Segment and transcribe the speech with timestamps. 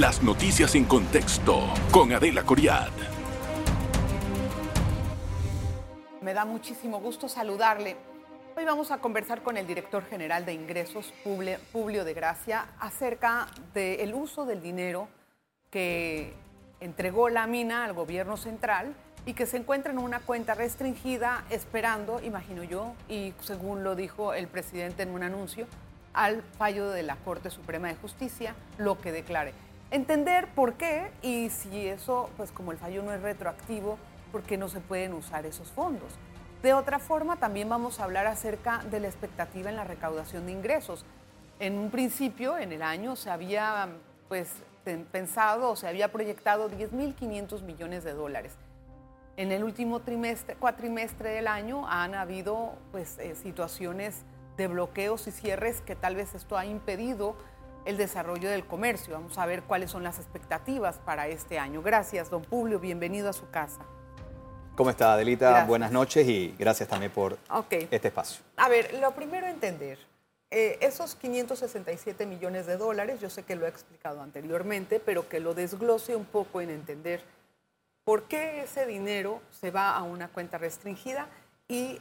[0.00, 2.88] Las noticias en contexto con Adela Coriad.
[6.22, 7.98] Me da muchísimo gusto saludarle.
[8.56, 14.14] Hoy vamos a conversar con el director general de ingresos, Publio de Gracia, acerca del
[14.14, 15.06] uso del dinero
[15.68, 16.32] que
[16.80, 18.94] entregó la mina al gobierno central
[19.26, 24.32] y que se encuentra en una cuenta restringida esperando, imagino yo, y según lo dijo
[24.32, 25.66] el presidente en un anuncio,
[26.14, 29.52] al fallo de la Corte Suprema de Justicia, lo que declare.
[29.90, 33.98] Entender por qué y si eso, pues como el fallo no es retroactivo,
[34.30, 36.12] por qué no se pueden usar esos fondos.
[36.62, 40.52] De otra forma, también vamos a hablar acerca de la expectativa en la recaudación de
[40.52, 41.04] ingresos.
[41.58, 43.88] En un principio, en el año, se había
[44.28, 44.52] pues,
[45.10, 48.56] pensado o se había proyectado 10.500 millones de dólares.
[49.36, 54.22] En el último trimestre, cuatrimestre del año han habido pues, eh, situaciones
[54.56, 57.36] de bloqueos y cierres que tal vez esto ha impedido
[57.84, 59.14] el desarrollo del comercio.
[59.14, 61.82] Vamos a ver cuáles son las expectativas para este año.
[61.82, 62.78] Gracias, don Publio.
[62.78, 63.80] Bienvenido a su casa.
[64.76, 65.64] ¿Cómo está, Adelita?
[65.64, 67.36] Buenas noches y gracias también por
[67.70, 68.42] este espacio.
[68.56, 69.98] A ver, lo primero entender,
[70.50, 75.38] eh, esos 567 millones de dólares, yo sé que lo he explicado anteriormente, pero que
[75.38, 77.22] lo desglose un poco en entender
[78.04, 81.28] por qué ese dinero se va a una cuenta restringida
[81.68, 82.00] y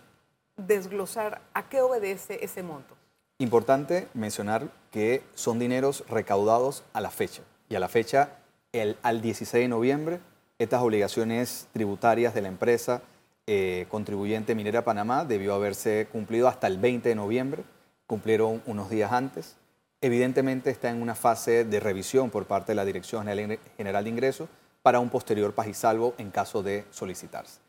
[0.55, 2.95] desglosar a qué obedece ese monto.
[3.39, 8.37] Importante mencionar que son dineros recaudados a la fecha y a la fecha
[8.73, 10.19] el, al 16 de noviembre
[10.59, 13.01] estas obligaciones tributarias de la empresa
[13.47, 17.63] eh, contribuyente Minera Panamá debió haberse cumplido hasta el 20 de noviembre,
[18.05, 19.55] cumplieron unos días antes.
[20.01, 24.49] Evidentemente está en una fase de revisión por parte de la Dirección General de Ingresos
[24.83, 27.59] para un posterior paz y salvo en caso de solicitarse.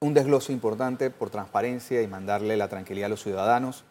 [0.00, 3.84] Un desgloso importante por transparencia y mandarle la tranquilidad a los ciudadanos.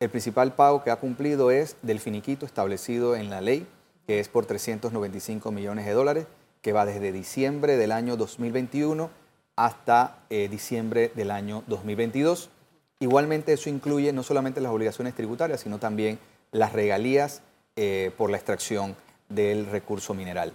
[0.00, 3.66] El principal pago que ha cumplido es del finiquito establecido en la ley,
[4.06, 6.26] que es por 395 millones de dólares
[6.62, 9.10] que va desde diciembre del año 2021
[9.56, 12.50] hasta eh, diciembre del año 2022.
[13.00, 16.18] Igualmente eso incluye no solamente las obligaciones tributarias, sino también
[16.52, 17.42] las regalías
[17.76, 18.96] eh, por la extracción
[19.28, 20.54] del recurso mineral.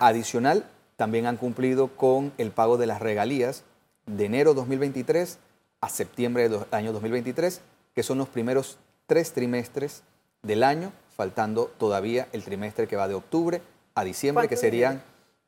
[0.00, 0.64] Adicional,
[0.96, 3.64] también han cumplido con el pago de las regalías
[4.06, 5.38] de enero 2023
[5.80, 7.60] a septiembre del año 2023,
[7.98, 8.78] que son los primeros
[9.08, 10.04] tres trimestres
[10.44, 13.60] del año, faltando todavía el trimestre que va de octubre
[13.96, 15.02] a diciembre, que serían...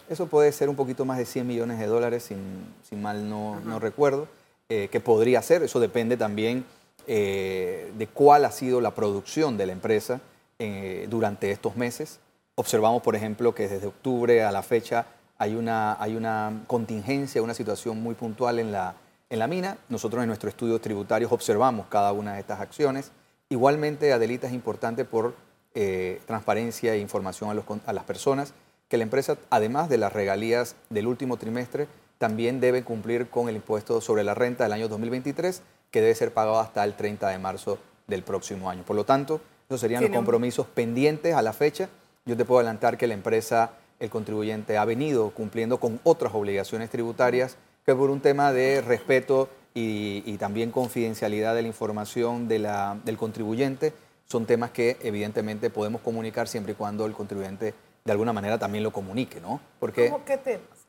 [0.08, 3.78] Eso puede ser un poquito más de 100 millones de dólares, sin, mal no, no
[3.78, 4.26] recuerdo,
[4.68, 5.62] eh, que podría ser.
[5.62, 6.64] Eso depende también
[7.06, 10.20] eh, de cuál ha sido la producción de la empresa
[10.58, 12.18] eh, durante estos meses.
[12.56, 15.06] Observamos, por ejemplo, que desde octubre a la fecha
[15.38, 18.96] hay una, hay una contingencia, una situación muy puntual en la,
[19.30, 19.78] en la mina.
[19.88, 23.12] Nosotros en nuestros estudios tributarios observamos cada una de estas acciones.
[23.48, 25.34] Igualmente, Adelita es importante por
[26.26, 28.52] transparencia e información a, los, a las personas
[28.90, 31.86] que la empresa, además de las regalías del último trimestre,
[32.18, 36.34] también debe cumplir con el impuesto sobre la renta del año 2023, que debe ser
[36.34, 38.82] pagado hasta el 30 de marzo del próximo año.
[38.82, 41.88] Por lo tanto, esos serían los compromisos pendientes a la fecha.
[42.26, 43.70] Yo te puedo adelantar que la empresa,
[44.00, 47.56] el contribuyente, ha venido cumpliendo con otras obligaciones tributarias
[47.90, 53.92] que por un tema de respeto y, también confidencialidad de la información del contribuyente,
[54.26, 57.74] son temas que evidentemente podemos comunicar siempre y cuando el contribuyente
[58.04, 59.60] de alguna manera también lo comunique, ¿no?
[59.80, 60.86] Porque, ¿Cómo qué temas?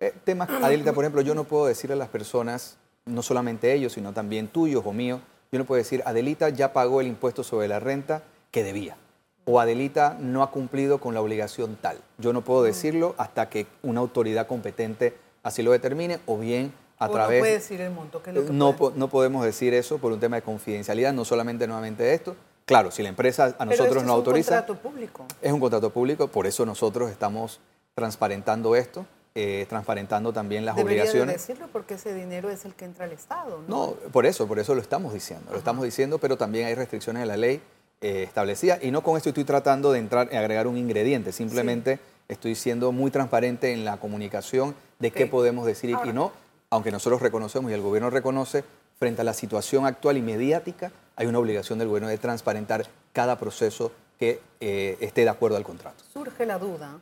[0.00, 3.92] Eh, temas, Adelita, por ejemplo, yo no puedo decirle a las personas, no solamente ellos,
[3.92, 5.20] sino también tuyos o míos,
[5.52, 8.96] yo no puedo decir, Adelita ya pagó el impuesto sobre la renta que debía.
[9.44, 11.98] O Adelita no ha cumplido con la obligación tal.
[12.16, 17.08] Yo no puedo decirlo hasta que una autoridad competente así lo determine o bien a
[17.08, 17.38] o través...
[17.38, 20.12] No puede decir el monto, que es lo que no, no podemos decir eso por
[20.12, 22.36] un tema de confidencialidad, no solamente nuevamente esto,
[22.68, 24.56] Claro, si la empresa a nosotros no autoriza...
[24.56, 25.26] Es un contrato público.
[25.40, 27.60] Es un contrato público, por eso nosotros estamos
[27.94, 31.34] transparentando esto, eh, transparentando también las Debería obligaciones.
[31.34, 33.86] De decirlo porque ese dinero es el que entra al Estado, ¿no?
[33.86, 35.50] No, por eso, por eso lo estamos diciendo.
[35.50, 37.62] Lo estamos diciendo, pero también hay restricciones de la ley
[38.02, 38.80] eh, establecidas.
[38.84, 41.98] Y no con esto estoy tratando de entrar, agregar un ingrediente, simplemente
[42.28, 46.32] estoy siendo muy transparente en la comunicación de qué podemos decir y no,
[46.70, 48.64] aunque nosotros reconocemos y el gobierno reconoce,
[48.98, 53.38] frente a la situación actual y mediática, hay una obligación del gobierno de transparentar cada
[53.38, 56.02] proceso que eh, esté de acuerdo al contrato.
[56.12, 56.98] Surge la duda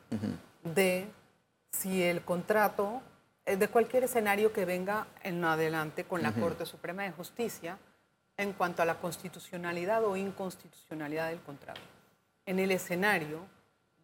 [0.63, 1.07] de
[1.73, 3.01] si el contrato,
[3.47, 7.79] eh, de cualquier escenario que venga en adelante con la Corte Suprema de Justicia
[8.37, 11.81] en cuanto a la constitucionalidad o inconstitucionalidad del contrato.
[12.45, 13.41] En el escenario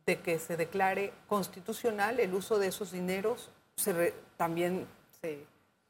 [0.07, 4.87] de que se declare constitucional el uso de esos dineros, se también
[5.21, 5.45] se...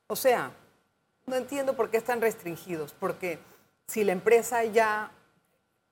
[0.06, 0.50] O sea,
[1.26, 3.38] no entiendo por qué están restringidos, porque
[3.86, 5.10] si la empresa ya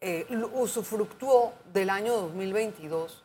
[0.00, 3.24] eh, usufructuó del año 2022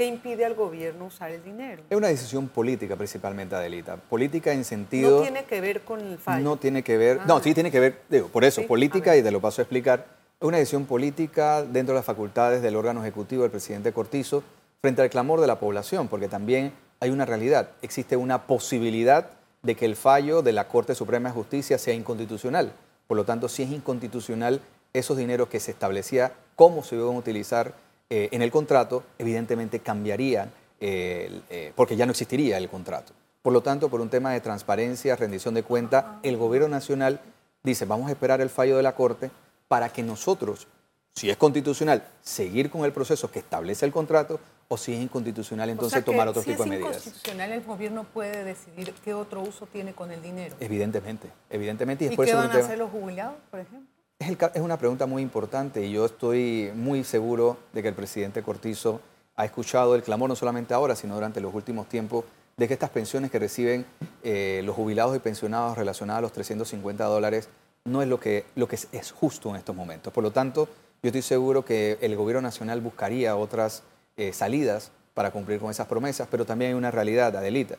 [0.00, 1.82] ¿Qué impide al gobierno usar el dinero?
[1.90, 3.96] Es una decisión política principalmente, Adelita.
[3.96, 5.18] Política en sentido...
[5.18, 6.42] No tiene que ver con el fallo.
[6.42, 7.26] No tiene que ver...
[7.26, 7.40] No, Ah.
[7.42, 10.06] sí tiene que ver, digo, por eso, Sí, política y te lo paso a explicar.
[10.40, 14.42] Es una decisión política dentro de las facultades del órgano ejecutivo del presidente Cortizo
[14.80, 17.70] frente al clamor de la población, porque también hay una realidad.
[17.82, 19.30] Existe una posibilidad
[19.62, 22.72] de que el fallo de la Corte Suprema de Justicia sea inconstitucional.
[23.06, 24.60] Por lo tanto, si es inconstitucional,
[24.92, 27.74] esos dineros que se establecía cómo se iban a utilizar
[28.10, 33.12] eh, en el contrato, evidentemente cambiarían, eh, eh, porque ya no existiría el contrato.
[33.42, 37.20] Por lo tanto, por un tema de transparencia, rendición de cuenta, el gobierno nacional
[37.62, 39.30] dice, vamos a esperar el fallo de la Corte
[39.68, 40.66] para que nosotros,
[41.14, 44.40] si es constitucional, seguir con el proceso que establece el contrato,
[44.72, 46.96] o si es inconstitucional, O entonces sea tomar otro si tipo es de medidas.
[46.98, 50.54] inconstitucional, el gobierno puede decidir qué otro uso tiene con el dinero.
[50.60, 52.04] Evidentemente, evidentemente.
[52.04, 53.88] Y, es ¿Y por qué eso van a tema- hacer los jubilados, por ejemplo?
[54.20, 57.94] Es, el es una pregunta muy importante y yo estoy muy seguro de que el
[57.94, 59.00] presidente Cortizo
[59.34, 62.24] ha escuchado el clamor no solamente ahora, sino durante los últimos tiempos,
[62.56, 63.84] de que estas pensiones que reciben
[64.22, 67.48] eh, los jubilados y pensionados relacionadas a los 350 dólares
[67.86, 70.12] no es lo que, lo que es, es justo en estos momentos.
[70.12, 70.68] Por lo tanto,
[71.02, 73.82] yo estoy seguro que el gobierno nacional buscaría otras
[74.16, 77.76] eh, salidas para cumplir con esas promesas, pero también hay una realidad, Adelita.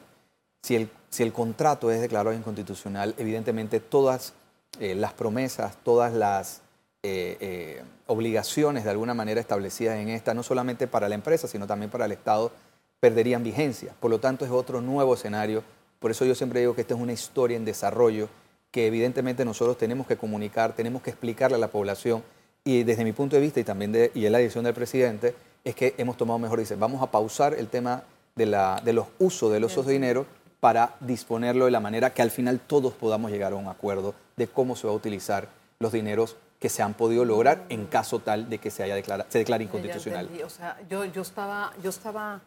[0.62, 4.34] Si el, si el contrato es declarado inconstitucional, evidentemente todas
[4.80, 6.62] eh, las promesas, todas las
[7.04, 11.66] eh, eh, obligaciones de alguna manera establecidas en esta, no solamente para la empresa, sino
[11.66, 12.52] también para el Estado,
[13.00, 13.94] perderían vigencia.
[14.00, 15.64] Por lo tanto, es otro nuevo escenario.
[16.00, 18.30] Por eso yo siempre digo que esta es una historia en desarrollo
[18.70, 22.24] que evidentemente nosotros tenemos que comunicar, tenemos que explicarle a la población.
[22.64, 25.34] Y desde mi punto de vista, y también de, y en la decisión del presidente,
[25.64, 28.04] es que hemos tomado mejor, dice, vamos a pausar el tema
[28.36, 30.26] de, la, de los usos de los esos dinero
[30.60, 34.48] para disponerlo de la manera que al final todos podamos llegar a un acuerdo de
[34.48, 35.48] cómo se va a utilizar
[35.80, 39.26] los dineros que se han podido lograr en caso tal de que se, haya declara-
[39.30, 40.30] se declare inconstitucional.
[40.46, 42.40] O sea, yo, yo estaba, yo estaba,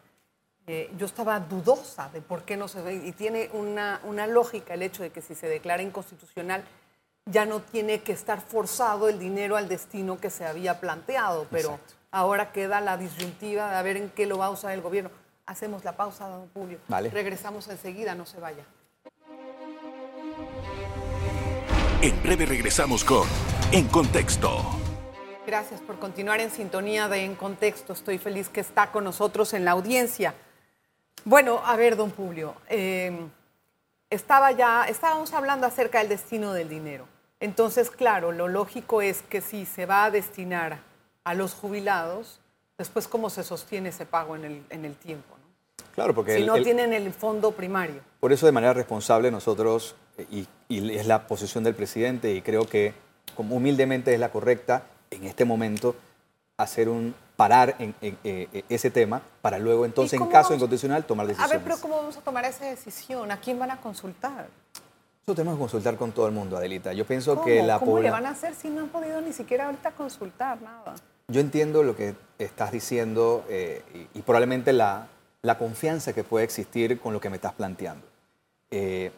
[0.67, 2.95] eh, yo estaba dudosa de por qué no se ve.
[2.95, 6.63] Y tiene una, una lógica el hecho de que si se declara inconstitucional,
[7.25, 11.47] ya no tiene que estar forzado el dinero al destino que se había planteado.
[11.51, 11.93] Pero Exacto.
[12.15, 15.11] Ahora queda la disyuntiva de a ver en qué lo va a usar el gobierno.
[15.45, 16.79] Hacemos la pausa, don Publio.
[16.87, 17.09] Vale.
[17.09, 18.63] Regresamos enseguida, no se vaya.
[22.01, 23.27] En breve regresamos con
[23.73, 24.63] En Contexto.
[25.45, 27.91] Gracias por continuar en sintonía de En Contexto.
[27.91, 30.33] Estoy feliz que está con nosotros en la audiencia.
[31.25, 33.27] Bueno, a ver, don Publio, eh,
[34.09, 37.07] estaba ya, estábamos hablando acerca del destino del dinero.
[37.41, 40.94] Entonces, claro, lo lógico es que si se va a destinar
[41.25, 42.39] a los jubilados,
[42.77, 45.35] después cómo se sostiene ese pago en el, en el tiempo.
[45.37, 45.85] ¿no?
[45.93, 48.01] Claro, porque Si el- no el- tienen el fondo primario.
[48.21, 49.95] Por eso de manera responsable nosotros,
[50.31, 52.93] y, y es la posición del presidente, y creo que
[53.35, 55.95] como humildemente es la correcta, en este momento
[56.57, 60.51] hacer un parar en, en, eh, eh, ese tema para luego entonces, en caso vamos-
[60.51, 61.51] inconstitucional, tomar A decisiones.
[61.57, 63.29] ver, pero ¿cómo vamos a tomar esa decisión?
[63.31, 64.47] ¿A quién van a consultar?
[65.23, 66.93] Eso tenemos que consultar con todo el mundo, Adelita.
[66.93, 67.45] Yo pienso ¿Cómo?
[67.45, 70.61] que la ¿Cómo le van a hacer si no han podido ni siquiera ahorita consultar
[70.61, 70.93] nada?
[71.27, 73.81] Yo entiendo lo que estás diciendo eh,
[74.13, 75.07] y, y probablemente la,
[75.45, 78.05] la confianza que puede existir con lo que me estás planteando.
[78.71, 79.11] Eh,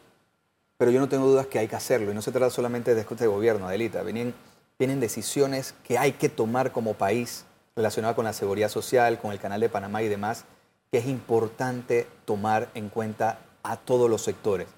[0.76, 3.00] pero yo no tengo dudas que hay que hacerlo y no se trata solamente de
[3.00, 4.02] este gobierno, Adelita.
[4.02, 4.34] Vienen,
[5.00, 7.44] decisiones que hay que tomar como país
[7.74, 10.44] relacionadas con la seguridad social, con el canal de Panamá y demás,
[10.92, 14.68] que es importante tomar en cuenta a todos los sectores.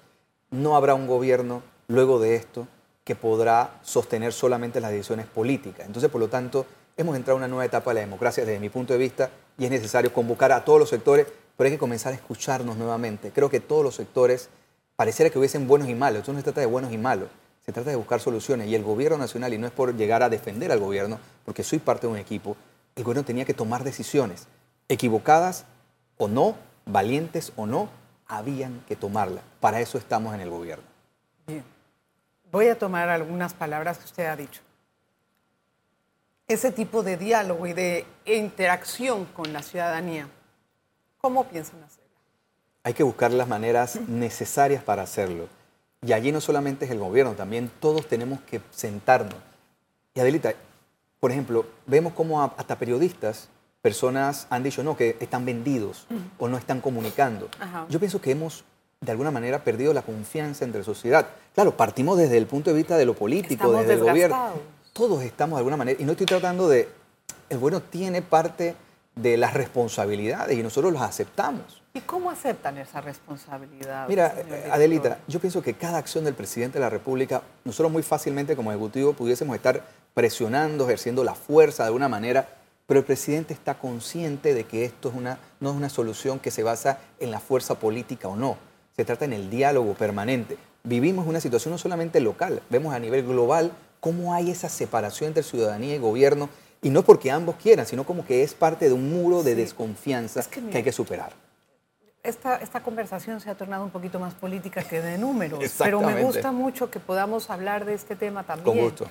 [0.49, 2.67] No habrá un gobierno luego de esto
[3.03, 5.85] que podrá sostener solamente las decisiones políticas.
[5.85, 6.65] Entonces, por lo tanto,
[7.01, 9.65] hemos entrado a una nueva etapa de la democracia desde mi punto de vista y
[9.65, 11.27] es necesario convocar a todos los sectores,
[11.57, 13.31] pero hay que comenzar a escucharnos nuevamente.
[13.31, 14.49] Creo que todos los sectores
[14.95, 16.19] pareciera que hubiesen buenos y malos.
[16.19, 17.29] Esto no se trata de buenos y malos,
[17.65, 18.67] se trata de buscar soluciones.
[18.67, 21.79] Y el gobierno nacional, y no es por llegar a defender al gobierno, porque soy
[21.79, 22.55] parte de un equipo,
[22.95, 24.47] el gobierno tenía que tomar decisiones,
[24.87, 25.65] equivocadas
[26.17, 26.55] o no,
[26.85, 27.89] valientes o no,
[28.27, 29.43] habían que tomarlas.
[29.59, 30.85] Para eso estamos en el gobierno.
[31.47, 31.63] Bien.
[32.51, 34.61] Voy a tomar algunas palabras que usted ha dicho.
[36.51, 40.27] Ese tipo de diálogo y de interacción con la ciudadanía,
[41.21, 42.09] ¿cómo piensan hacerla?
[42.83, 45.47] Hay que buscar las maneras necesarias para hacerlo.
[46.01, 49.35] Y allí no solamente es el gobierno, también todos tenemos que sentarnos.
[50.13, 50.53] Y Adelita,
[51.21, 53.47] por ejemplo, vemos cómo hasta periodistas,
[53.81, 56.05] personas han dicho no, que están vendidos
[56.37, 57.47] o no están comunicando.
[57.61, 57.85] Ajá.
[57.87, 58.65] Yo pienso que hemos
[58.99, 61.27] de alguna manera perdido la confianza entre sociedad.
[61.55, 64.80] Claro, partimos desde el punto de vista de lo político, Estamos desde el gobierno.
[64.93, 66.89] Todos estamos de alguna manera, y no estoy tratando de,
[67.49, 68.75] el gobierno tiene parte
[69.15, 71.81] de las responsabilidades y nosotros las aceptamos.
[71.93, 74.07] ¿Y cómo aceptan esa responsabilidad?
[74.09, 74.69] Mira, eh?
[74.69, 78.71] Adelita, yo pienso que cada acción del presidente de la República, nosotros muy fácilmente como
[78.71, 79.81] ejecutivo pudiésemos estar
[80.13, 82.49] presionando, ejerciendo la fuerza de alguna manera,
[82.85, 86.51] pero el presidente está consciente de que esto es una, no es una solución que
[86.51, 88.57] se basa en la fuerza política o no.
[88.97, 90.57] Se trata en el diálogo permanente.
[90.83, 93.71] Vivimos una situación no solamente local, vemos a nivel global
[94.01, 96.49] cómo hay esa separación entre ciudadanía y gobierno,
[96.81, 100.43] y no porque ambos quieran, sino como que es parte de un muro de desconfianza
[100.49, 101.31] que, hay que superar.
[102.23, 106.21] Esta, esta, conversación se ha tornado un poquito más política que de números, pero me
[106.23, 108.75] gusta mucho que podamos hablar de este tema también.
[108.75, 109.07] Con gusto.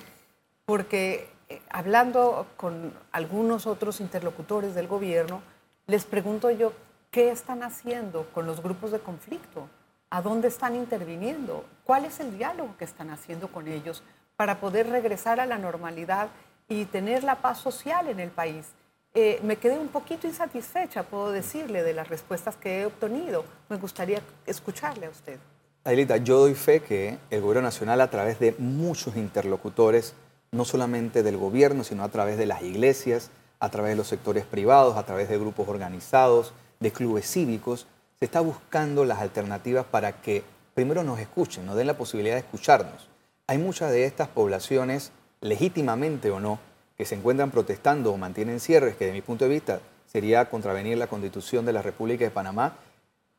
[0.66, 5.40] Porque eh, hablando con algunos otros interlocutores del gobierno,
[5.86, 6.72] les pregunto yo,
[7.10, 9.68] ¿qué están haciendo con los grupos de conflicto?
[10.10, 11.64] ¿A dónde están interviniendo?
[11.84, 14.02] ¿Cuál es el diálogo que están haciendo con ellos
[14.40, 16.28] para poder regresar a la normalidad
[16.66, 18.68] y tener la paz social en el país?
[19.12, 23.44] Eh, me quedé un poquito insatisfecha, puedo decirle, de las respuestas que he obtenido.
[23.68, 25.38] Me gustaría escucharle a usted.
[25.84, 30.14] Adelita, yo doy fe que el Gobierno Nacional, a través de muchos interlocutores,
[30.52, 34.46] no solamente del gobierno, sino a través de las iglesias, a través de los sectores
[34.46, 37.86] privados, a través de grupos organizados, de clubes cívicos.
[38.18, 42.40] Se está buscando las alternativas para que primero nos escuchen, nos den la posibilidad de
[42.40, 43.09] escucharnos.
[43.50, 46.60] Hay muchas de estas poblaciones, legítimamente o no,
[46.96, 50.96] que se encuentran protestando o mantienen cierres, que de mi punto de vista sería contravenir
[50.96, 52.76] la constitución de la República de Panamá,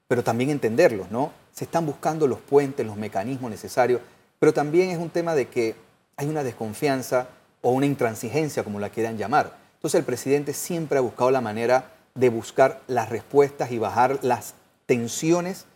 [0.09, 1.31] pero también entenderlos, ¿no?
[1.53, 4.01] Se están buscando los puentes, los mecanismos necesarios,
[4.37, 5.75] pero también es un tema de que
[6.17, 7.29] hay una desconfianza
[7.61, 9.55] o una intransigencia, como la quieran llamar.
[9.75, 14.55] Entonces el presidente siempre ha buscado la manera de buscar las respuestas y bajar las
[14.87, 15.67] tensiones.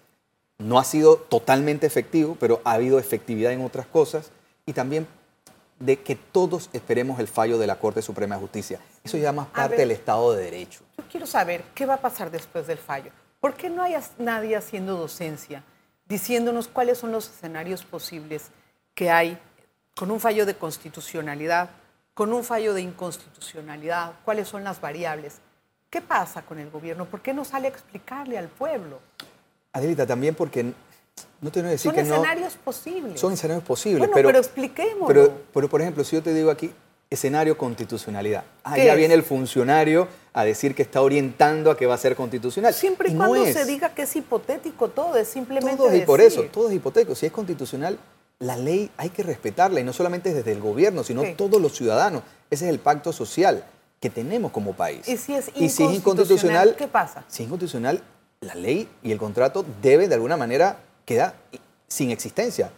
[0.58, 4.32] No ha sido totalmente efectivo, pero ha habido efectividad en otras cosas.
[4.66, 5.08] Y también
[5.80, 8.80] de que todos esperemos el fallo de la Corte Suprema de Justicia.
[9.04, 10.82] Eso ya más parte del Estado de Derecho.
[10.98, 13.12] Yo quiero saber qué va a pasar después del fallo.
[13.40, 15.64] ¿Por qué no hay nadie haciendo docencia,
[16.08, 18.50] diciéndonos cuáles son los escenarios posibles
[18.94, 19.38] que hay
[19.96, 21.70] con un fallo de constitucionalidad,
[22.14, 25.40] con un fallo de inconstitucionalidad, cuáles son las variables.
[25.90, 27.06] ¿Qué pasa con el gobierno?
[27.06, 29.00] ¿Por qué no sale a explicarle al pueblo?
[29.76, 30.64] Adelita, también porque
[31.42, 33.20] no te voy a decir son que escenarios posibles.
[33.20, 35.08] Son escenarios posibles, bueno, pero, pero expliquémoslo.
[35.08, 36.72] Pero, pero, por ejemplo, si yo te digo aquí
[37.10, 41.94] escenario constitucionalidad, ah, ya viene el funcionario a decir que está orientando a que va
[41.94, 42.74] a ser constitucional.
[42.74, 46.44] Siempre y, cuando se diga que es hipotético todo, es simplemente todo y por eso,
[46.44, 47.14] todo es hipotético.
[47.14, 48.00] Si es constitucional,
[48.40, 52.24] la ley hay que respetarla y no solamente desde el gobierno, sino todos los ciudadanos.
[52.50, 53.66] Ese es el pacto social
[54.00, 55.06] que tenemos como país.
[55.06, 57.26] Y si es inconstitucional, ¿qué pasa?
[57.28, 58.02] Si es inconstitucional,
[58.46, 61.36] la ley y el contrato deben de alguna manera quedar
[61.88, 62.72] sin existencia.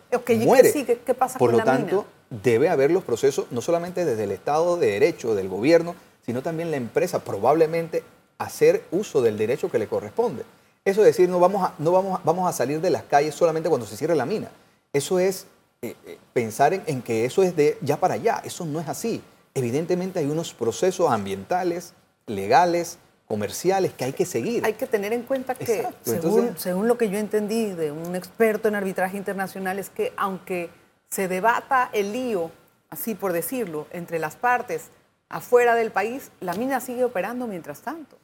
[0.45, 0.71] muere.
[1.05, 4.77] ¿Qué, pasa Por con lo tanto, debe haber los procesos no solamente desde el Estado
[4.77, 5.95] de Derecho, del gobierno,
[6.25, 8.03] sino también la empresa probablemente
[8.37, 10.43] hacer uso del derecho que le corresponde.
[10.85, 13.69] Eso es decir, no vamos a, no vamos vamos a salir de las calles solamente
[13.69, 14.49] cuando se cierre la mina.
[14.93, 15.47] Eso es
[15.81, 18.41] eh, eh, pensar en, que eso es de ya para allá.
[18.43, 19.21] Eso no es así.
[19.53, 21.93] Evidentemente hay unos procesos ambientales,
[22.25, 24.65] legales, comerciales que hay que seguir.
[24.65, 28.75] Hay que tener en cuenta que, según, lo que yo entendí de un experto en
[28.75, 30.69] arbitraje internacional, es que aunque
[31.09, 32.51] se debata el lío,
[32.89, 34.89] así por decirlo, entre las partes
[35.29, 38.17] afuera del país, la mina sigue operando mientras tanto.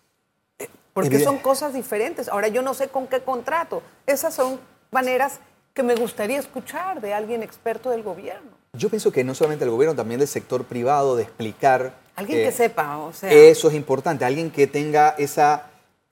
[0.58, 2.30] Eh, Porque son cosas diferentes.
[2.30, 3.84] Ahora yo no sé con qué contrato.
[4.08, 4.60] Esas son
[4.92, 5.40] maneras
[5.74, 8.63] que me gustaría escuchar de alguien experto del gobierno.
[8.76, 11.94] Yo pienso que no solamente del gobierno, también del sector privado, de explicar.
[12.16, 13.32] Alguien que sepa, o sea.
[13.32, 15.68] Eso es importante, alguien que tenga esa,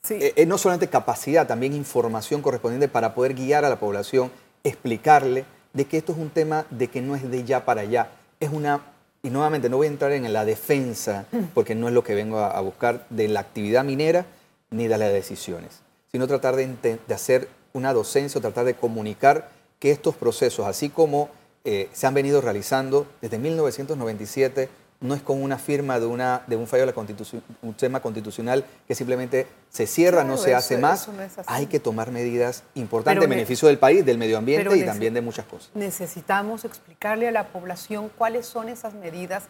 [0.10, 4.32] eh, eh, no solamente capacidad, también información correspondiente para poder guiar a la población,
[4.64, 8.12] explicarle de que esto es un tema de que no es de ya para allá,
[8.40, 8.82] es una,
[9.24, 11.46] y nuevamente no voy a entrar en la defensa, mm.
[11.56, 14.28] porque no es lo que vengo a, buscar de la actividad minera
[14.70, 16.68] ni de las decisiones, sino tratar de,
[17.08, 19.50] de hacer una docencia tratar de comunicar
[19.80, 21.30] que estos procesos, así como
[21.64, 26.56] eh, se han venido realizando desde 1997, no es con una firma de, una, de
[26.56, 30.78] un fallo de la constitución, un tema constitucional que simplemente se cierra, no se hace
[30.78, 31.10] más.
[31.48, 35.22] Hay que tomar medidas importantes en beneficio del país, del medio ambiente y también de
[35.22, 35.72] muchas cosas.
[35.74, 39.46] Necesitamos explicarle a la población cuáles son esas medidas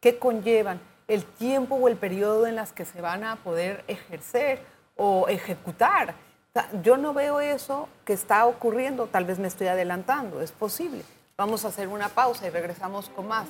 [0.00, 4.60] que conllevan el tiempo o el periodo en las que se van a poder ejercer
[4.96, 6.14] o ejecutar
[6.82, 11.02] yo no veo eso que está ocurriendo, tal vez me estoy adelantando, es posible.
[11.36, 13.48] Vamos a hacer una pausa y regresamos con más.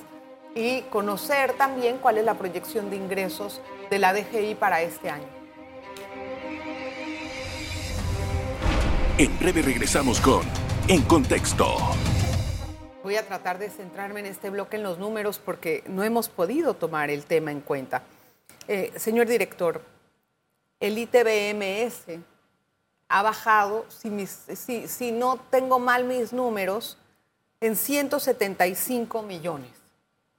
[0.55, 3.61] Y conocer también cuál es la proyección de ingresos
[3.91, 5.27] de la DGI para este año.
[9.19, 10.41] En breve regresamos con
[10.87, 11.75] En Contexto.
[13.03, 16.73] Voy a tratar de centrarme en este bloque en los números porque no hemos podido
[16.73, 18.01] tomar el tema en cuenta.
[18.67, 19.83] Eh, señor director,
[20.79, 22.19] el ITBMS
[23.09, 24.25] ha bajado, si,
[24.87, 26.97] si, no tengo mal mis números,
[27.65, 29.71] en 175 millones.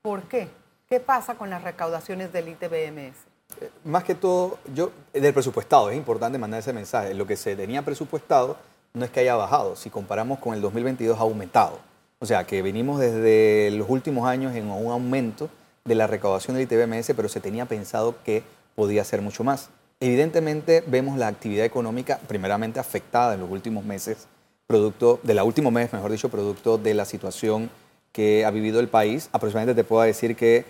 [0.01, 0.49] ¿Por qué?
[0.89, 3.17] ¿Qué pasa con las recaudaciones del ITBMS?
[3.61, 7.15] Eh, Más que todo, yo, del presupuestado, es importante mandar ese mensaje.
[7.15, 8.57] Lo que se tenía presupuestado
[8.95, 11.81] no es que haya bajado, si comparamos con el 2022 ha aumentado.
[12.21, 15.51] O sea, que venimos desde los últimos años en un aumento
[15.85, 18.45] de la recaudación del ITBMS, pero se tenía pensado que
[18.77, 19.69] podía ser mucho más.
[19.99, 24.29] Evidentemente vemos la actividad económica primeramente afectada en los últimos meses,
[24.77, 27.71] producto de la último mes, mejor dicho, producto de la situación
[28.13, 29.29] que ha vivido el país.
[29.33, 30.65] Aproximadamente te puedo decir que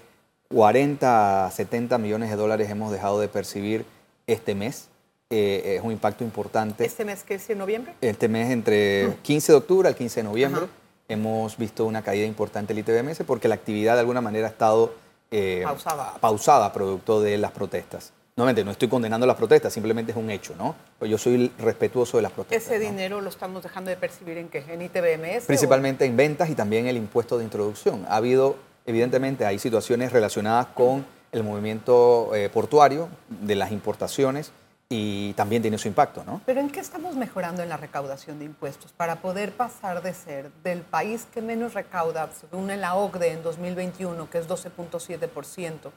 [0.48, 3.84] 40 a 70 millones de dólares hemos dejado de percibir
[4.26, 4.88] este mes.
[5.30, 6.84] Eh, es un impacto importante.
[6.84, 7.94] ¿Este mes que es en noviembre?
[8.00, 10.70] Este mes entre 15 de octubre al 15 de noviembre Ajá.
[11.08, 14.94] hemos visto una caída importante del ITBMS porque la actividad de alguna manera ha estado
[15.32, 16.14] eh, Pausada.
[16.20, 18.12] pausada producto de las protestas.
[18.38, 20.74] Nuevamente, no estoy condenando las protestas, simplemente es un hecho, ¿no?
[21.06, 22.70] Yo soy respetuoso de las protestas.
[22.70, 22.90] ¿Ese ¿no?
[22.90, 24.58] dinero lo estamos dejando de percibir en qué?
[24.68, 25.44] ¿En ITBMS?
[25.44, 28.04] o- Principalmente en ventas y también el impuesto de introducción.
[28.10, 34.52] Ha habido, evidentemente, hay situaciones relacionadas con el movimiento eh, portuario de las importaciones
[34.90, 36.42] y también tiene su impacto, ¿no?
[36.44, 40.50] Pero ¿en qué estamos mejorando en la recaudación de impuestos para poder pasar de ser
[40.62, 45.90] del país que menos recauda, según la OCDE en 2021, que es 12.7%,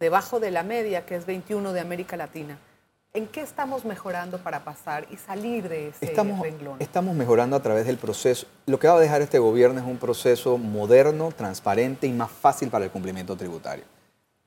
[0.00, 2.58] debajo de la media, que es 21 de América Latina?
[3.12, 6.76] ¿En qué estamos mejorando para pasar y salir de ese Estamos, renglón?
[6.78, 8.46] estamos mejorando a través del proceso.
[8.66, 12.70] Lo que va a dejar este gobierno es un proceso moderno, transparente y más fácil
[12.70, 13.84] para el cumplimiento tributario.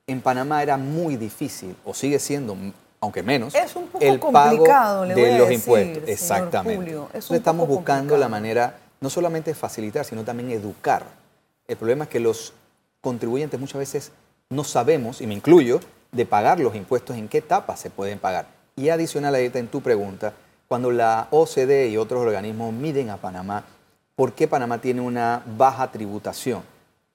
[0.06, 2.56] En Panamá era muy difícil, o sigue siendo,
[3.00, 6.08] aunque menos, Es un poco el complicado, pago le de a los decir, impuestos.
[6.08, 6.76] Exactamente.
[6.76, 11.04] Julio, es Entonces estamos buscando la manera no solamente de facilitar, sino también educar.
[11.68, 12.54] El problema es que los
[13.02, 14.12] contribuyentes muchas veces
[14.50, 15.80] no sabemos, y me incluyo,
[16.12, 18.46] de pagar los impuestos, en qué etapa se pueden pagar.
[18.76, 20.32] Y adicional a esta en tu pregunta,
[20.68, 23.64] cuando la OCDE y otros organismos miden a Panamá,
[24.14, 26.62] ¿por qué Panamá tiene una baja tributación?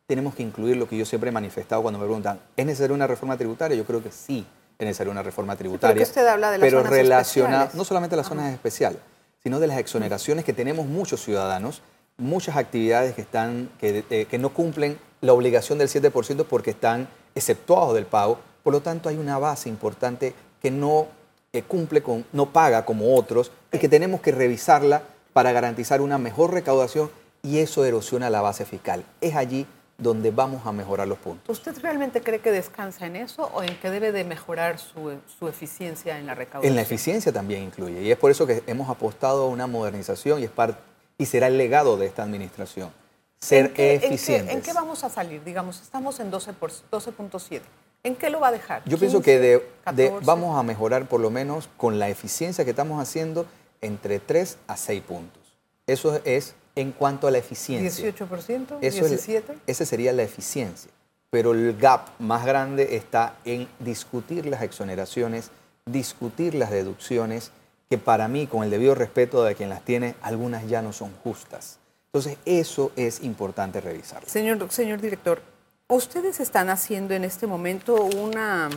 [0.06, 3.08] Tenemos que incluir lo que yo siempre he manifestado cuando me preguntan, ¿es necesaria una
[3.08, 3.78] reforma tributaria?
[3.78, 4.46] Yo creo que sí
[4.78, 6.02] es necesaria una reforma tributaria.
[6.02, 7.76] usted habla de las pero zonas relaciona- especiales.
[7.76, 9.00] no solamente las zonas especiales,
[9.44, 11.82] sino de las exoneraciones que tenemos muchos ciudadanos,
[12.18, 17.08] muchas actividades que, están, que, eh, que no cumplen la obligación del 7% porque están
[17.40, 18.40] exceptuados del pago.
[18.64, 21.08] Por lo tanto, hay una base importante que no
[21.54, 25.02] eh, cumple con, no paga como otros y que tenemos que revisarla
[25.34, 27.10] para garantizar una mejor recaudación
[27.42, 29.04] y eso erosiona la base fiscal.
[29.22, 29.66] Es allí
[29.98, 31.58] donde vamos a mejorar los puntos.
[31.58, 35.48] ¿Usted realmente cree que descansa en eso o en que debe de mejorar su, su
[35.48, 36.70] eficiencia en la recaudación?
[36.72, 38.02] En la eficiencia también incluye.
[38.04, 40.80] Y es por eso que hemos apostado a una modernización y, es par-
[41.18, 42.92] y será el legado de esta administración.
[43.40, 44.56] Ser ¿En qué, en qué- eficientes.
[44.56, 45.44] ¿En qué vamos a salir?
[45.44, 47.62] Digamos, estamos en 12 por- 12.7.
[48.04, 48.84] ¿En qué lo va a dejar?
[48.86, 50.26] Yo pienso que de, 15, de- 14?
[50.26, 53.46] vamos a mejorar por lo menos con la eficiencia que estamos haciendo
[53.82, 55.42] entre 3 a 6 puntos.
[55.88, 57.90] Eso es en cuanto a la eficiencia.
[57.90, 59.62] 18%, Eso es- 17%.
[59.68, 60.92] esa sería la eficiencia.
[61.30, 65.52] Pero el gap más grande está en discutir las exoneraciones,
[65.86, 67.52] discutir las deducciones,
[67.90, 71.12] que para mí, con el debido respeto de quien las tiene, algunas ya no son
[71.24, 71.80] justas.
[72.12, 74.28] Entonces, eso es importante revisarlo.
[74.28, 75.42] Señor, señor director,
[75.88, 78.70] ustedes están haciendo en este momento una,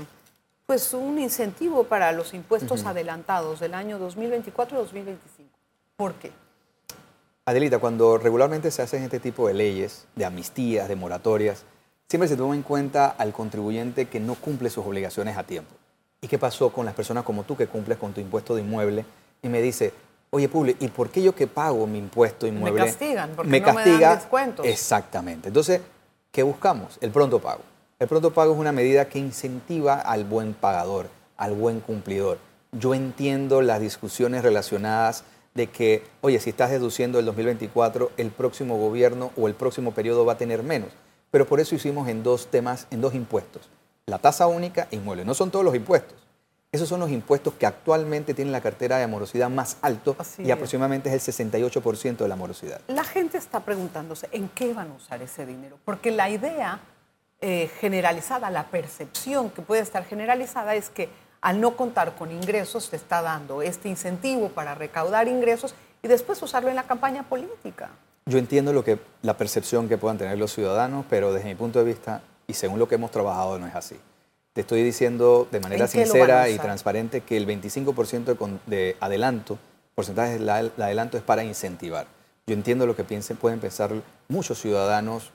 [0.67, 5.17] pues un incentivo para los impuestos adelantados del año 2024-2025.
[5.97, 6.31] ¿Por qué?
[7.47, 11.65] Adelita, cuando regularmente se hacen este tipo de leyes, de amnistías, de moratorias,
[12.09, 15.75] siempre se toma en cuenta al contribuyente que no cumple sus obligaciones a tiempo.
[16.21, 19.07] ¿Y qué pasó con las personas como tú que cumples con tu impuesto de inmueble?
[19.43, 19.93] Y me dice,
[20.35, 22.87] oye, Publi, ¿y por qué yo que pago mi impuesto inmueble?
[22.87, 24.67] castigan, porque no me dan descuentos.
[24.67, 25.49] Exactamente.
[25.49, 25.83] Entonces,
[26.31, 26.97] ¿qué buscamos?
[27.03, 27.61] El pronto pago.
[27.99, 32.39] El pronto pago es una medida que incentiva al buen pagador, al buen cumplidor.
[32.73, 38.79] Yo entiendo las discusiones relacionadas de que, oye, si estás deduciendo el 2024, el próximo
[38.79, 40.89] gobierno o el próximo periodo va a tener menos.
[41.31, 43.69] Pero por eso hicimos en dos temas, en dos impuestos.
[44.07, 45.27] La tasa única e inmueble.
[45.27, 46.17] No son todos los impuestos.
[46.75, 50.47] Esos son los impuestos que actualmente tienen la cartera de morosidad más alto Así y
[50.47, 50.53] es.
[50.53, 52.81] aproximadamente es el 68% de la morosidad.
[52.89, 56.81] La gente está preguntándose en qué van a usar ese dinero, porque la idea
[57.43, 61.11] eh, generalizada, la percepción que puede estar generalizada es que
[61.43, 66.43] al no contar con ingresos te está dando este incentivo para recaudar ingresos y después
[66.43, 67.91] usarlo en la campaña política.
[68.25, 71.81] Yo entiendo lo que, la percepción que puedan tener los ciudadanos, pero desde mi punto
[71.81, 74.01] de vista y según lo que hemos trabajado no es así.
[74.53, 77.47] Te estoy diciendo de manera ¿En qué lo van a sincera y transparente que el
[77.47, 79.59] 25% de, adelanto,
[79.95, 82.07] porcentaje de la- de adelanto es para incentivar.
[82.47, 83.91] Yo entiendo lo que piensen, pueden pensar
[84.29, 85.31] muchos ciudadanos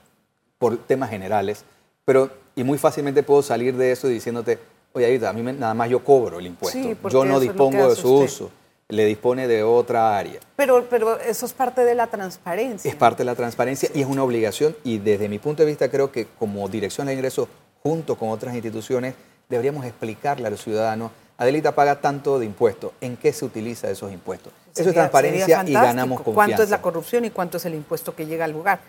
[0.59, 1.63] por temas generales,
[2.05, 4.59] pero y muy fácilmente puedo salir de eso diciéndote,
[4.93, 7.95] oye, a mí me- nada más yo cobro el impuesto, Sí, yo no dispongo de
[7.95, 8.25] su usted.
[8.45, 8.51] uso,
[8.89, 10.39] le dispone de otra área.
[10.55, 12.89] Pero, pero eso es parte de la transparencia.
[12.89, 15.89] Es parte de la transparencia y es una obligación y desde mi punto de vista
[15.89, 17.47] creo que como Dirección de Ingresos,
[17.87, 19.15] junto con otras instituciones,
[19.47, 24.11] deberíamos explicarle a los ciudadanos, Adelita paga tanto de impuestos, ¿en qué se utiliza esos
[24.11, 24.51] impuestos?
[24.75, 26.33] Eso es transparencia y ganamos confianza.
[26.33, 28.79] ¿Cuánto es la corrupción y cuánto es el impuesto que llega al lugar?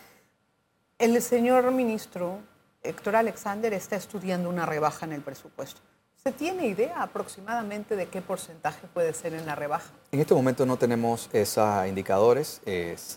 [0.98, 2.38] El señor ministro
[2.82, 5.80] Héctor Alexander está estudiando una rebaja en el presupuesto.
[6.22, 9.90] ¿Se tiene idea aproximadamente de qué porcentaje puede ser en la rebaja?
[10.10, 12.60] En este momento no tenemos esos indicadores.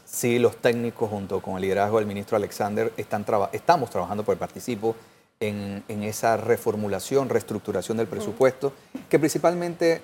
[0.06, 4.40] sí, los técnicos junto con el liderazgo del ministro Alexander están estamos trabajando por el
[4.40, 4.96] participo
[5.42, 8.74] en, esa reformulación, reestructuración del presupuesto,
[9.10, 10.02] que principalmente,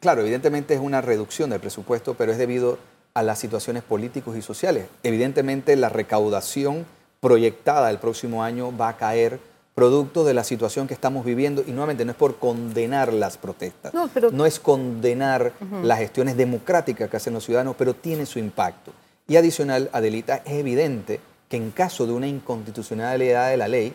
[0.00, 2.78] claro, evidentemente es una reducción del presupuesto, pero es debido
[3.14, 4.86] a las situaciones políticos y sociales.
[5.02, 6.84] Evidentemente la recaudación
[7.20, 9.40] proyectada el próximo año va a caer
[9.74, 13.92] producto de la situación que estamos viviendo y nuevamente no es por condenar las protestas,
[14.32, 15.52] no, es condenar
[15.82, 18.92] las gestiones democráticas que hacen los ciudadanos, pero tiene su impacto.
[19.28, 23.94] Y adicional, Adelita, es evidente que en caso de una inconstitucionalidad de la ley,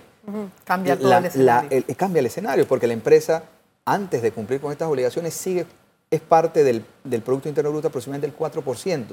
[0.63, 1.84] cambia, el escenario.
[1.97, 3.43] cambia el escenario, porque la empresa,
[3.86, 5.65] antes de cumplir con estas obligaciones, sigue
[6.12, 6.84] es parte del,
[7.21, 9.05] Producto Interno Bruto aproximadamente del 4%.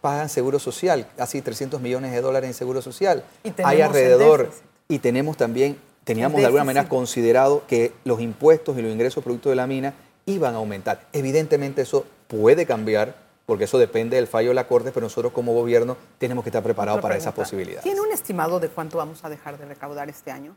[0.00, 3.22] Pagan seguro social, casi 300 millones de dólares en seguro social.
[3.62, 4.50] Hay alrededor,
[4.88, 9.48] y tenemos también, teníamos de alguna manera considerado que los impuestos y los ingresos producto
[9.48, 9.94] de la mina
[10.26, 11.06] iban a aumentar.
[11.12, 13.14] Evidentemente eso puede cambiar,
[13.46, 16.62] porque eso depende del fallo de la Corte, pero nosotros como gobierno tenemos que estar
[16.62, 17.82] preparados para esa posibilidad.
[17.82, 20.56] ¿Tiene un estimado de cuánto vamos a dejar de recaudar este año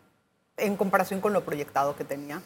[0.58, 2.42] en comparación con lo proyectado que tenía?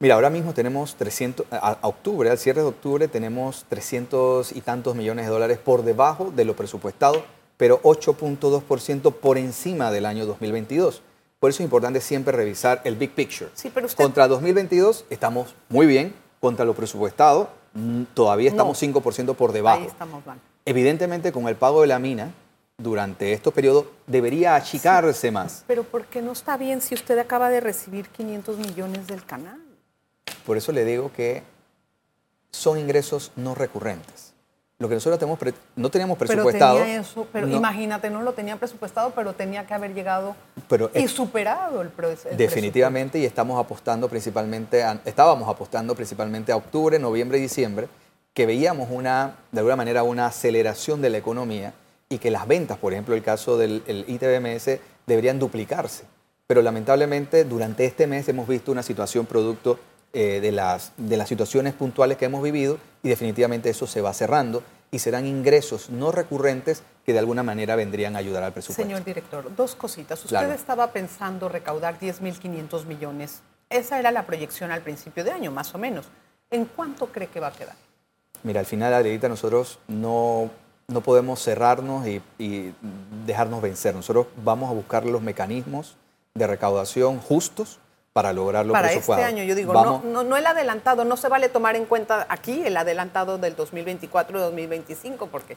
[0.00, 4.94] Mira, ahora mismo tenemos 300, a, octubre, al cierre de octubre, tenemos 300 y tantos
[4.94, 7.24] millones de dólares por debajo de lo presupuestado,
[7.56, 11.02] pero 8.2% por encima del año 2022.
[11.40, 13.50] Por eso es importante siempre revisar el big picture.
[13.54, 19.52] Sí, pero Contra 2022 estamos muy bien, contra lo presupuestado mm, todavía estamos 5% por
[19.52, 19.80] debajo.
[19.80, 20.38] Ahí estamos mal.
[20.64, 22.30] Evidentemente, con el pago de la mina,
[22.76, 25.64] durante estos periodos debería achicarse más.
[25.66, 29.60] Pero ¿por qué no está bien si usted acaba de recibir 500 millones del canal?
[30.46, 31.42] Por eso le digo que
[32.50, 34.27] son ingresos no recurrentes.
[34.80, 35.40] Lo que nosotros tenemos
[35.74, 36.74] no teníamos presupuestado.
[36.74, 40.36] Pero tenía eso, pero imagínate, no lo tenía presupuestado, pero tenía que haber llegado
[40.94, 42.36] y superado el, proceso.
[42.36, 47.88] Definitivamente, y estamos apostando principalmente, estábamos apostando principalmente a octubre, noviembre y diciembre,
[48.32, 51.74] que veíamos una, de alguna manera, una aceleración de la economía
[52.08, 56.04] y que las ventas, por ejemplo, el caso del ITBMS, deberían duplicarse.
[56.46, 59.80] Pero lamentablemente, durante este mes hemos visto una situación producto
[60.12, 64.12] eh, de, las, de las situaciones puntuales que hemos vivido y definitivamente eso se va
[64.14, 68.82] cerrando y serán ingresos no recurrentes que de alguna manera vendrían a ayudar al presupuesto.
[68.82, 70.24] Señor director, dos cositas.
[70.24, 73.42] Usted estaba pensando recaudar 10.500 millones.
[73.70, 76.06] Esa era la proyección al principio de año, más o menos.
[76.50, 77.76] ¿En cuánto cree que va a quedar?
[78.42, 80.50] Mira, al final, Adriana, nosotros no,
[80.86, 82.72] no podemos cerrarnos y, y,
[83.26, 83.94] dejarnos vencer.
[83.94, 85.96] Nosotros vamos a buscar los mecanismos
[86.34, 87.78] de recaudación justos
[88.18, 91.76] para lograrlo Para este año, yo digo, no, no, el adelantado, no se vale tomar
[91.76, 95.54] en cuenta aquí el adelantado del 2024-2025, porque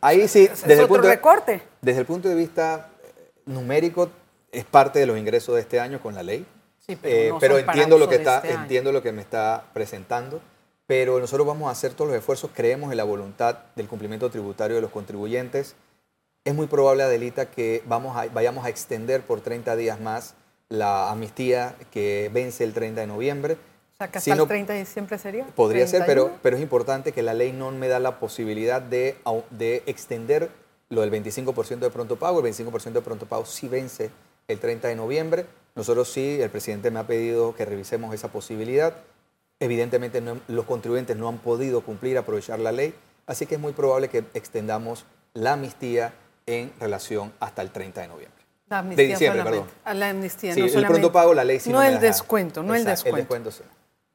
[0.00, 1.62] ahí sí, desde el punto recorte.
[1.80, 4.08] desde el punto de vista eh, numérico,
[4.52, 6.46] es parte de los ingresos de este año con la ley.
[6.78, 10.40] Sí, pero, eh, entiendo lo que está, este entiendo lo que me está presentando.
[10.86, 14.76] Pero nosotros vamos a hacer todos los esfuerzos, creemos en la voluntad del cumplimiento tributario
[14.76, 15.74] de los contribuyentes.
[16.44, 20.36] Es muy probable, Adelita, que vamos a, vayamos a extender por 30 días más
[20.68, 23.54] la amnistía que vence el 30 de noviembre.
[23.54, 25.46] O sea, que hasta el 30 de diciembre sería.
[25.46, 29.16] Podría ser, pero, pero es importante que la ley no me da la posibilidad de,
[29.50, 30.50] de extender
[30.88, 32.44] lo del 25% de pronto pago.
[32.44, 34.10] El 25% de pronto pago sí vence
[34.48, 35.46] el 30 de noviembre.
[35.74, 38.94] Nosotros sí, el presidente me ha pedido que revisemos esa posibilidad.
[39.60, 42.94] Evidentemente los contribuyentes no han podido cumplir, aprovechar la ley,
[43.26, 46.12] así que es muy probable que extendamos la amnistía
[46.44, 48.45] en relación hasta el 30 de noviembre.
[48.68, 49.68] La amnistía de diciembre, perdón.
[49.84, 52.84] A la amnistía, sí, el pronto pago, la ley sí no, el descuento, no el
[52.84, 53.16] descuento.
[53.16, 53.62] El descuento sí.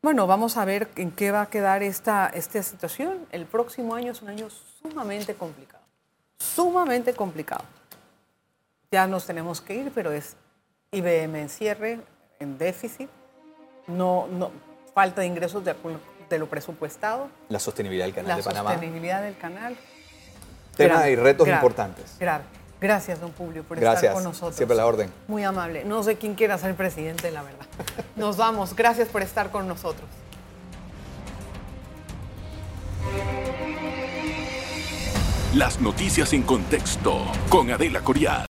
[0.02, 3.26] Bueno, vamos a ver en qué va a quedar esta, esta situación.
[3.32, 4.50] El próximo año es un año
[4.82, 5.84] sumamente complicado,
[6.38, 7.64] sumamente complicado.
[8.92, 10.36] Ya nos tenemos que ir, pero es
[10.92, 12.00] IBM en cierre,
[12.40, 13.10] en déficit,
[13.88, 14.52] no, no,
[14.94, 15.76] falta de ingresos de,
[16.30, 17.30] de lo presupuestado.
[17.48, 18.72] La sostenibilidad del canal de Panamá.
[18.72, 19.78] La sostenibilidad del canal.
[20.76, 22.16] Temas y retos importantes.
[22.18, 22.44] Claro.
[22.82, 24.56] Gracias, don Publio, por estar con nosotros.
[24.56, 25.12] Siempre la orden.
[25.28, 25.86] Muy amable.
[25.86, 27.67] No sé quién quiera ser presidente, la verdad.
[28.15, 28.76] Nos vamos.
[28.76, 30.10] Gracias por estar con nosotros.
[35.54, 38.39] Las noticias en contexto con Adela Coriad.